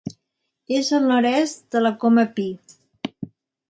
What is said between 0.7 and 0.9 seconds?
És